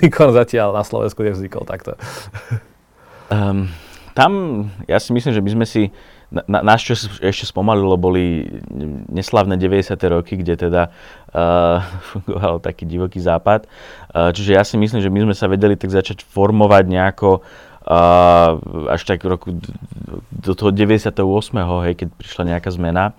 [0.00, 2.00] unikorn zatiaľ na Slovensku nevznikol takto.
[3.28, 3.68] Um,
[4.16, 4.32] tam
[4.88, 5.82] ja si myslím, že my sme si
[6.30, 8.46] na, nás, čo ešte spomalilo, boli
[9.10, 9.94] neslavné 90.
[10.10, 11.78] roky, kde teda uh,
[12.10, 13.70] fungoval taký divoký západ.
[14.10, 17.46] Uh, čiže ja si myslím, že my sme sa vedeli tak začať formovať nejako
[17.86, 18.50] uh,
[18.90, 19.54] až tak roku
[20.34, 21.14] do toho 98.
[21.86, 23.14] hej, keď prišla nejaká zmena.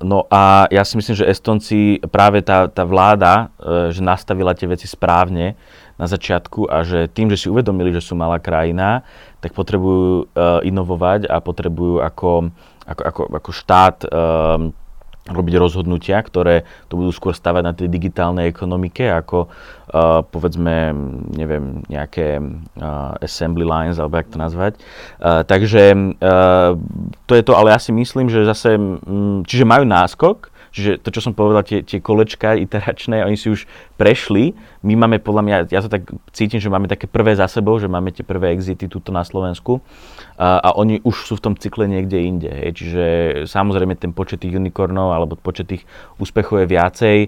[0.00, 4.64] No a ja si myslím, že Estonci, práve tá, tá vláda, uh, že nastavila tie
[4.64, 5.52] veci správne
[6.00, 9.04] na začiatku a že tým, že si uvedomili, že sú malá krajina,
[9.44, 12.50] tak potrebujú uh, inovovať a potrebujú ako,
[12.88, 14.72] ako, ako, ako štát um,
[15.24, 20.92] robiť rozhodnutia, ktoré to budú skôr stavať na tej digitálnej ekonomike, ako uh, povedzme,
[21.32, 24.76] neviem, nejaké uh, assembly lines, alebo jak to nazvať.
[25.16, 26.76] Uh, takže uh,
[27.24, 31.14] to je to, ale ja si myslím, že zase, um, čiže majú náskok, Čiže to,
[31.14, 34.58] čo som povedal, tie, tie kolečka iteračné, oni si už prešli.
[34.82, 37.86] My máme podľa mňa, ja to tak cítim, že máme také prvé za sebou, že
[37.86, 39.78] máme tie prvé exity tuto na Slovensku
[40.34, 42.50] a, a oni už sú v tom cykle niekde inde.
[42.50, 42.82] Hej.
[42.82, 43.04] Čiže
[43.46, 45.86] samozrejme ten počet tých unikornov alebo počet tých
[46.18, 47.18] úspechov je viacej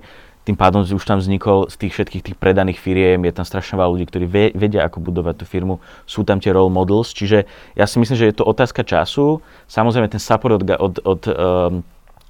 [0.47, 3.91] tým pádom už tam vznikol z tých všetkých tých predaných firiem, je tam strašne veľa
[3.91, 7.99] ľudí, ktorí vedia, ako budovať tú firmu, sú tam tie role models, čiže ja si
[7.99, 9.43] myslím, že je to otázka času.
[9.67, 11.83] Samozrejme ten support od, od, od um,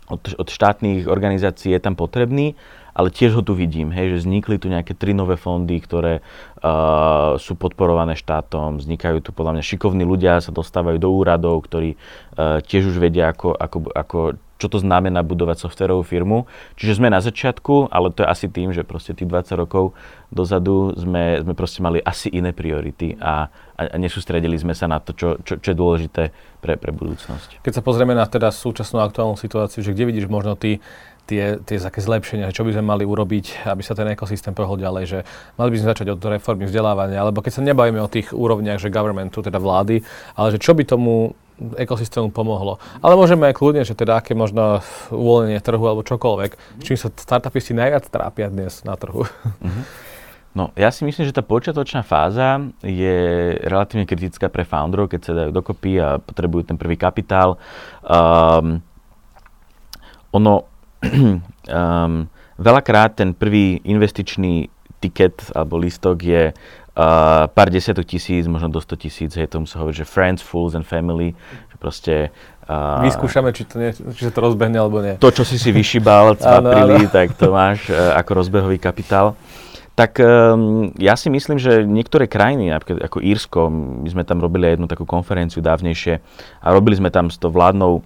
[0.06, 2.54] od, od štátnych organizácií je tam potrebný,
[2.96, 7.36] ale tiež ho tu vidím, hej, že vznikli tu nejaké tri nové fondy, ktoré uh,
[7.36, 12.64] sú podporované štátom, vznikajú tu podľa mňa šikovní ľudia, sa dostávajú do úradov, ktorí uh,
[12.64, 14.18] tiež už vedia, ako, ako, ako,
[14.56, 16.48] čo to znamená budovať softverovú firmu.
[16.80, 19.92] Čiže sme na začiatku, ale to je asi tým, že proste tých 20 rokov
[20.32, 24.98] dozadu sme, sme proste mali asi iné priority a, a, a nesústredili sme sa na
[24.98, 26.22] to, čo, čo, čo je dôležité
[26.64, 27.62] pre, pre budúcnosť.
[27.62, 30.80] Keď sa pozrieme na teda súčasnú aktuálnu situáciu, že kde vidíš možno ty
[31.26, 35.04] tie, tie také zlepšenia, čo by sme mali urobiť, aby sa ten ekosystém pohol ďalej,
[35.04, 35.18] že
[35.58, 38.94] mali by sme začať od reformy vzdelávania, alebo keď sa nebavíme o tých úrovniach, že
[38.94, 40.00] governmentu, teda vlády,
[40.38, 42.76] ale že čo by tomu ekosystému pomohlo.
[43.00, 47.08] Ale môžeme aj kľudne, že teda aké možno uvoľnenie trhu alebo čokoľvek, s čím sa
[47.08, 49.24] startupisti najviac trápia dnes na trhu.
[49.24, 49.84] Mm-hmm.
[50.56, 55.32] No, ja si myslím, že tá počiatočná fáza je relatívne kritická pre founderov, keď sa
[55.36, 57.60] dajú dokopy a potrebujú ten prvý kapitál.
[58.00, 58.80] Um,
[60.32, 60.64] ono,
[61.04, 62.24] um,
[62.56, 66.56] veľakrát ten prvý investičný tiket alebo listok je
[66.96, 70.72] uh, pár desiatok tisíc, možno do 100 tisíc, hej, tomu sa hovorí, že friends, fools
[70.72, 71.36] and family,
[71.68, 72.14] že proste
[72.66, 75.20] uh, Vyskúšame, či, to nie, či sa to rozbehne alebo nie.
[75.20, 79.36] To, čo si si vyšibal v apríli, tak to máš uh, ako rozbehový kapitál.
[79.96, 83.72] Tak um, ja si myslím, že niektoré krajiny, napríklad ako Írsko,
[84.04, 86.20] my sme tam robili jednu takú konferenciu dávnejšie
[86.60, 88.04] a robili sme tam s to vládnou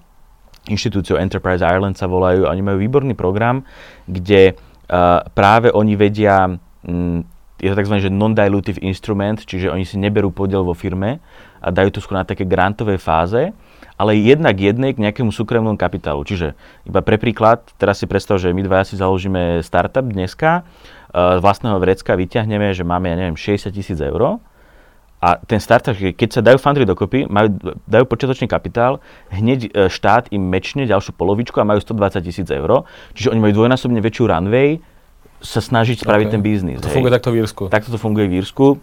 [0.71, 3.67] inštitúciou Enterprise Ireland sa volajú a oni majú výborný program,
[4.07, 6.47] kde uh, práve oni vedia,
[6.87, 7.27] um,
[7.61, 8.09] je to tzv.
[8.09, 11.21] non-dilutive instrument, čiže oni si neberú podiel vo firme
[11.61, 13.53] a dajú to skôr na také grantovej fáze,
[14.01, 16.25] ale jednak jednej k nejakému súkromnému kapitálu.
[16.25, 16.57] Čiže
[16.89, 20.65] iba pre príklad, teraz si predstav, že my dva si založíme startup dneska,
[21.13, 24.41] z vlastného vrecka vyťahneme, že máme, ja neviem, 60 tisíc eur
[25.21, 27.53] a ten startup, keď sa dajú fundry dokopy, majú,
[27.85, 32.89] dajú počiatočný kapitál, hneď e, štát im mečne ďalšiu polovičku a majú 120 tisíc eur.
[33.13, 34.81] Čiže oni majú dvojnásobne väčšiu runway
[35.41, 36.35] sa snažiť spraviť okay.
[36.37, 36.79] ten biznis.
[36.85, 36.97] To hej.
[37.01, 37.63] funguje takto v Írsku.
[37.73, 38.77] Takto to funguje v Írsku.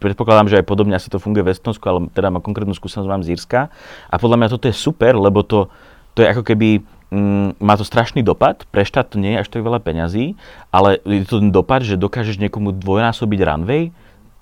[0.00, 3.20] Predpokladám, že aj podobne asi to funguje v Estonsku, ale teda mám konkrétnu skúsenosť mám
[3.20, 3.68] z Írska.
[4.08, 5.68] A podľa mňa toto je super, lebo to,
[6.16, 6.80] to je ako keby
[7.12, 10.40] mm, má to strašný dopad, pre štát to nie je až tak veľa peňazí,
[10.72, 13.92] ale je to ten dopad, že dokážeš niekomu dvojnásobiť runway,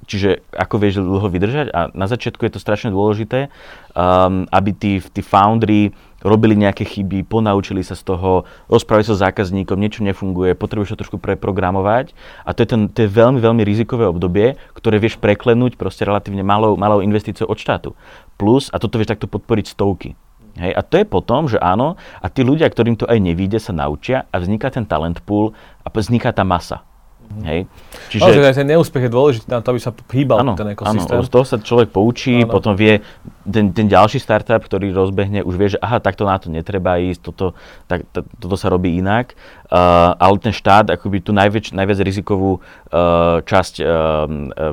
[0.06, 3.50] čiže ako vieš dlho vydržať a na začiatku je to strašne dôležité,
[3.98, 5.90] um, aby tí, tí foundry
[6.26, 11.00] robili nejaké chyby, ponaučili sa z toho, rozprávali sa s zákazníkom, niečo nefunguje, potrebuješ to
[11.06, 15.78] trošku preprogramovať a to je, ten, to je veľmi, veľmi rizikové obdobie, ktoré vieš preklenúť
[15.78, 17.94] proste relatívne malou, malou investíciou od štátu.
[18.34, 20.18] Plus, a toto vieš takto podporiť stovky.
[20.56, 23.76] Hej, a to je potom, že áno, a tí ľudia, ktorým to aj nevíde, sa
[23.76, 25.52] naučia a vzniká ten talent pool
[25.84, 26.80] a vzniká tá masa.
[27.44, 27.68] Hej.
[28.08, 28.22] Čiže...
[28.24, 31.20] Ale ten neúspech je dôležitý na to, aby sa hýbal ano, ten ekosystém.
[31.20, 32.48] Áno, z toho sa človek poučí, ano.
[32.48, 33.02] potom vie,
[33.46, 37.20] ten, ten ďalší startup, ktorý rozbehne, už vie, že aha, takto na to netreba ísť,
[37.22, 37.54] toto,
[37.86, 39.38] tak, to, toto sa robí inak.
[39.66, 43.88] Uh, ale ten štát akoby tú najväč, najviac rizikovú uh, časť uh,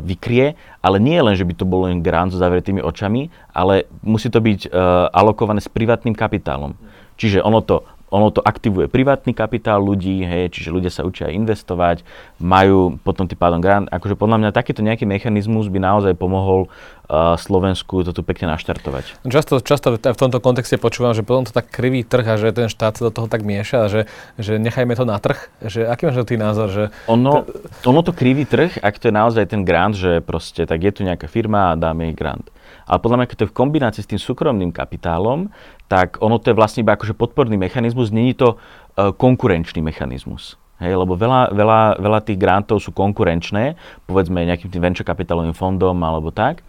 [0.01, 4.29] vykrie, ale nie len, že by to bolo len grant so zavretými očami, ale musí
[4.29, 6.77] to byť uh, alokované s privátnym kapitálom.
[7.17, 12.05] Čiže ono to ono to aktivuje privátny kapitál ľudí, hej, čiže ľudia sa učia investovať,
[12.37, 13.89] majú potom tým pádom grant.
[13.89, 16.69] Akože podľa mňa takýto nejaký mechanizmus by naozaj pomohol
[17.11, 19.27] Slovensku to tu pekne naštartovať.
[19.27, 22.71] Často, často v tomto kontexte počúvam, že potom to tak krivý trh a že ten
[22.71, 24.01] štát sa do toho tak mieša, že,
[24.39, 25.51] že nechajme to na trh.
[25.59, 26.71] Že, aký máš ty názor?
[26.71, 27.43] Že ono,
[27.83, 31.01] ono to krivý trh, ak to je naozaj ten grant, že proste tak je tu
[31.03, 32.47] nejaká firma a dáme jej grant.
[32.87, 35.51] Ale podľa mňa, keď to je v kombinácii s tým súkromným kapitálom,
[35.91, 40.59] tak ono to je vlastne iba akože podporný mechanizmus, není to uh, konkurenčný mechanizmus.
[40.83, 45.95] Hej, lebo veľa, veľa, veľa tých grantov sú konkurenčné, povedzme nejakým tým venture kapitálovým fondom
[46.03, 46.59] alebo tak,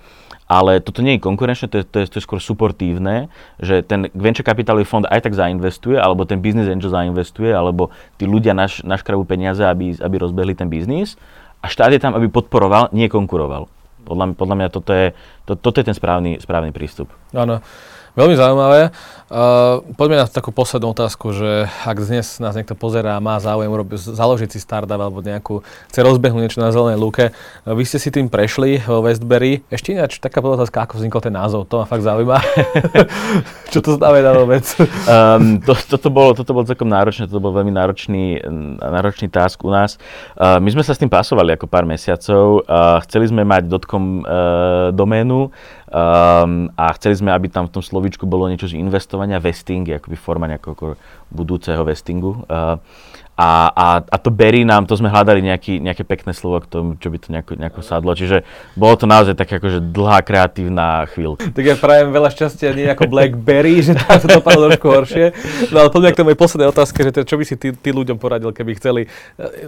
[0.54, 3.26] ale toto nie je konkurenčné, to je, to je, to je skôr suportívne,
[3.58, 8.30] že ten venture kapitálový fond aj tak zainvestuje, alebo ten business angel zainvestuje, alebo tí
[8.30, 11.18] ľudia naš, naškrajú peniaze, aby, aby rozbehli ten biznis
[11.58, 13.66] a štát je tam, aby podporoval, nie konkuroval.
[14.06, 17.10] Podľa, podľa mňa toto je, to, toto je ten správny, správny prístup.
[17.34, 17.58] Áno.
[18.14, 18.94] Veľmi zaujímavé.
[19.26, 23.66] Uh, poďme na takú poslednú otázku, že ak dnes nás niekto pozerá a má záujem
[23.66, 27.98] urobiť, založiť si startup alebo nejakú, chce rozbehnúť niečo na zelenej lúke, uh, vy ste
[27.98, 29.66] si tým prešli vo Westbury.
[29.66, 32.38] Ešte ináč taká otázka, ako vznikol ten názov, to ma fakt zaujíma.
[33.74, 34.62] Čo to znamená vôbec?
[35.10, 38.46] um, to, toto, bolo, toto bolo celkom náročné, toto bol veľmi náročný,
[38.78, 39.98] náročný task u nás.
[40.38, 42.62] Uh, my sme sa s tým pasovali ako pár mesiacov.
[42.62, 45.50] Uh, chceli sme mať dotcom uh, doménu,
[45.94, 50.18] Um, a chceli sme, aby tam v tom slovíčku bolo niečo z investovania, vesting, akoby
[50.18, 50.98] forma nejakého
[51.30, 52.42] budúceho vestingu.
[52.50, 52.82] Uh,
[53.34, 56.94] a, a, a to Berry nám, to sme hľadali nejaký, nejaké pekné slovo k tomu,
[56.94, 58.14] čo by to nejako, nejako sadlo.
[58.14, 58.46] Čiže
[58.78, 61.50] bolo to naozaj tak akože dlhá kreatívna chvíľka.
[61.50, 65.26] Tak ja prajem veľa šťastia, nie ako Blackberry, že tam to dopadlo trošku horšie.
[65.74, 68.22] No ale poďme k mojej poslednej otázke, že teda, čo by si ty, ty ľuďom
[68.22, 69.08] poradil, keby chceli e,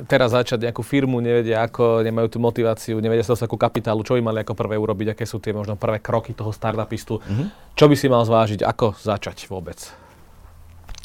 [0.06, 4.14] teraz začať nejakú firmu, nevedia ako, nemajú tú motiváciu, nevedia sa dostať ku kapitálu, čo
[4.14, 7.74] by mali ako prvé urobiť, aké sú tie možno prvé kroky toho startupistu, mm-hmm.
[7.74, 10.05] čo by si mal zvážiť, ako začať vôbec?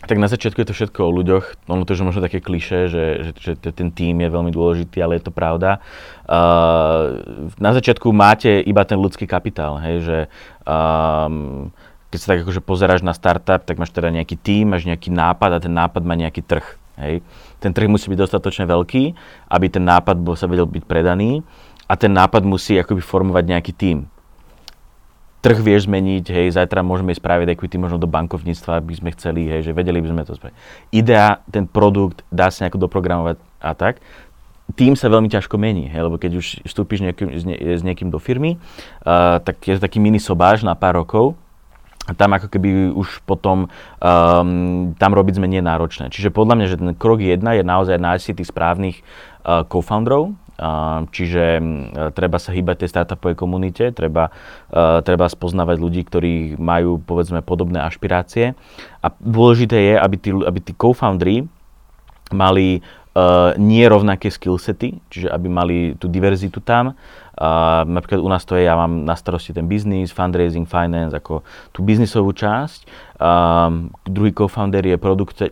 [0.02, 1.70] Tak na začiatku je to všetko o ľuďoch.
[1.70, 5.22] Ono to je možno také kliše, že, že, že ten tým je veľmi dôležitý, ale
[5.22, 5.78] je to pravda.
[6.26, 7.22] Uh,
[7.62, 10.18] na začiatku máte iba ten ľudský kapitál, hej, že
[10.66, 11.70] um,
[12.10, 15.58] keď sa tak akože pozeráš na startup, tak máš teda nejaký tým, máš nejaký nápad
[15.58, 16.66] a ten nápad má nejaký trh.
[16.98, 17.22] Hej.
[17.62, 19.04] Ten trh musí byť dostatočne veľký,
[19.48, 21.46] aby ten nápad bol, sa vedel byť predaný
[21.88, 23.98] a ten nápad musí akoby formovať nejaký tým
[25.41, 29.49] trh vieš zmeniť, hej, zajtra môžeme ísť private equity možno do bankovníctva, aby sme chceli,
[29.49, 30.56] hej, že vedeli by sme to spraviť.
[30.93, 33.97] Idea, ten produkt, dá sa nejako doprogramovať a tak.
[34.77, 38.13] Tým sa veľmi ťažko mení, hej, lebo keď už vstúpiš niekým, s, nie, s niekým
[38.13, 38.62] do firmy,
[39.04, 41.36] uh, tak je to taký mini sobáž na pár rokov,
[42.10, 44.49] a tam ako keby už potom um,
[44.97, 46.10] tam robiť zmenie náročné.
[46.10, 48.97] Čiže podľa mňa, že ten krok jedna je naozaj nájsť si tých správnych
[49.45, 50.34] uh, co-founderov,
[51.10, 51.58] Čiže
[52.13, 54.30] treba sa hýbať tej startupovej komunite, treba,
[55.02, 58.54] treba spoznávať ľudí, ktorí majú povedzme podobné ašpirácie.
[59.02, 61.50] A dôležité je, aby tí, aby tí co-foundry
[62.30, 66.95] mali uh, nie rovnaké skillsety, čiže aby mali tú diverzitu tam.
[67.41, 71.41] Uh, napríklad u nás to je, ja mám na starosti ten biznis, fundraising, finance, ako
[71.73, 72.86] tú biznisovú časť.
[73.17, 74.97] Um, druhý co-founder je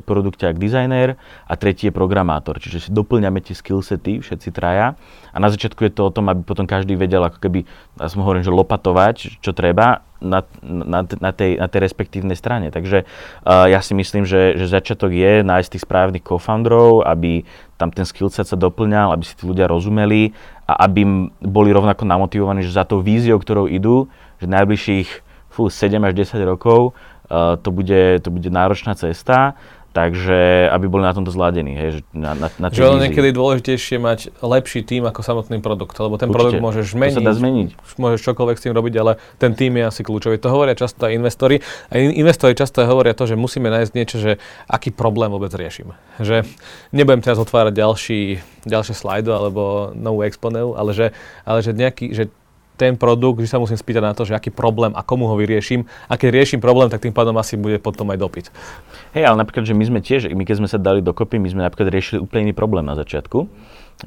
[0.06, 1.17] produkťák, designer
[1.49, 2.62] a tretí je programátor.
[2.62, 5.02] Čiže si doplňame tie skillsety, všetci traja.
[5.34, 7.65] A na začiatku je to o tom, aby potom každý vedel, ako keby,
[7.97, 12.69] ja som hovorím, že lopatovať, čo treba na, na, na, tej, na tej respektívnej strane.
[12.69, 17.49] Takže uh, ja si myslím, že, že začiatok je nájsť tých správnych co-founderov, aby
[17.80, 20.36] tam ten skillset sa doplňal, aby si tí ľudia rozumeli
[20.68, 24.12] a aby boli rovnako namotivovaní, že za tou víziou, ktorou idú,
[24.44, 25.10] že najbližších
[25.48, 26.92] fú, 7 až 10 rokov
[27.32, 29.56] uh, to, bude, to bude náročná cesta
[30.00, 34.00] Takže, aby boli na tomto zladení, hej, že na, na, na Že je niekedy dôležitejšie
[34.00, 36.56] mať lepší tým ako samotný produkt, lebo ten Určite.
[36.56, 37.70] produkt môžeš meniť, to sa dá zmeniť.
[38.00, 40.40] môžeš čokoľvek s tým robiť, ale ten tým je asi kľúčový.
[40.40, 41.60] To hovoria často aj investori.
[41.92, 44.32] A investori často hovoria to, že musíme nájsť niečo, že
[44.72, 46.00] aký problém vôbec riešime.
[46.24, 46.47] Že
[46.95, 48.20] nebudem teraz otvárať ďalší,
[48.72, 51.12] ďalšie slajdo alebo novú exponeu, ale že,
[51.43, 52.32] ale že nejaký, že
[52.80, 55.84] ten produkt, že sa musím spýtať na to, že aký problém a komu ho vyrieším.
[56.07, 58.45] A keď riešim problém, tak tým pádom asi bude potom aj dopyt.
[59.11, 61.61] Hej, ale napríklad, že my sme tiež, my keď sme sa dali dokopy, my sme
[61.67, 63.51] napríklad riešili úplne iný problém na začiatku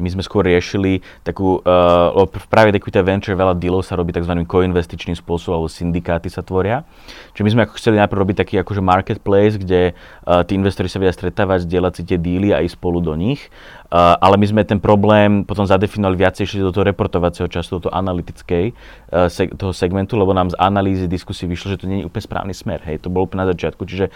[0.00, 4.32] my sme skôr riešili takú, uh, v private equity venture veľa dealov sa robí tzv.
[4.48, 6.88] koinvestičným spôsobom, alebo syndikáty sa tvoria.
[7.36, 10.96] Čiže my sme ako chceli najprv robiť taký akože marketplace, kde uh, tí investori sa
[10.96, 13.52] vedia stretávať, zdieľať si tie díly a ísť spolu do nich.
[13.92, 17.80] Uh, ale my sme ten problém potom zadefinovali viacej šli do toho reportovacieho času, do
[17.88, 22.00] toho analytickej uh, seg- toho segmentu, lebo nám z analýzy diskusí vyšlo, že to nie
[22.00, 22.80] je úplne správny smer.
[22.88, 23.84] Hej, to bolo úplne na začiatku.
[23.84, 24.08] Čiže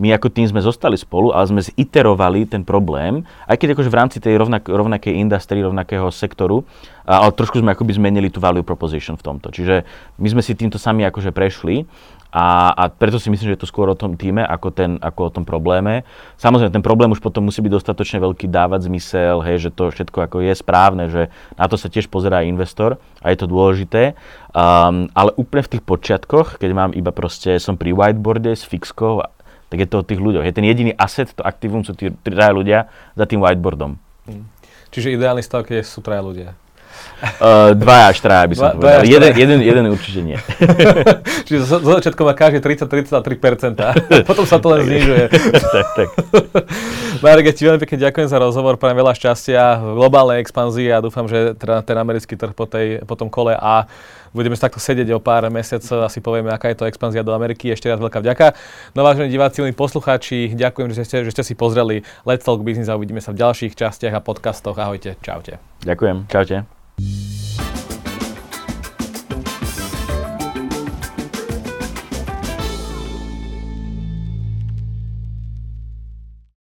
[0.00, 3.98] my ako tým sme zostali spolu, ale sme ziterovali ten problém, aj keď akože v
[3.98, 6.64] rámci tej rovnak, rovnakej industry, rovnakého sektoru,
[7.04, 9.52] ale trošku sme akoby zmenili tú value proposition v tomto.
[9.52, 9.84] Čiže
[10.16, 11.84] my sme si týmto sami akože prešli
[12.32, 15.20] a, a preto si myslím, že je to skôr o tom týme, ako, ten, ako
[15.28, 16.08] o tom probléme.
[16.40, 20.18] Samozrejme, ten problém už potom musí byť dostatočne veľký, dávať zmysel, hej, že to všetko
[20.24, 21.28] ako je správne, že
[21.60, 24.16] na to sa tiež pozerá investor a je to dôležité.
[24.56, 29.20] Um, ale úplne v tých počiatkoch, keď mám iba proste, som pri whiteboarde s fixkou
[29.72, 30.44] tak je to o tých ľuďoch.
[30.44, 33.96] Je ten jediný asset, to aktivum sú tí traja ľudia za tým whiteboardom.
[34.28, 34.44] Hmm.
[34.92, 36.52] Čiže ideálny stav, keď sú traja ľudia.
[37.22, 39.06] Uh, dva až traja by som Dva, povedal.
[39.06, 40.34] Jeden, jeden, jeden určite nie.
[41.46, 43.78] Čiže zo začiatku má každý 30-33%.
[44.28, 45.30] Potom sa to len znižuje.
[45.74, 46.08] tak, tak.
[47.22, 50.98] Marek, ja ti veľmi pekne ďakujem za rozhovor, prajem veľa šťastia v globálnej expanzii a
[50.98, 53.86] dúfam, že teda ten americký trh po, tej, po tom kole A
[54.32, 57.32] budeme sa takto sedieť o pár mesiacov a si povieme, aká je to expanzia do
[57.36, 57.70] Ameriky.
[57.70, 58.56] Ešte raz veľká vďaka.
[58.96, 62.88] No vážení diváci, milí poslucháči, ďakujem, že ste, že ste si pozreli Let's Talk Business
[62.88, 64.76] a uvidíme sa v ďalších častiach a podcastoch.
[64.76, 65.60] Ahojte, čaute.
[65.84, 66.56] Ďakujem, čaute.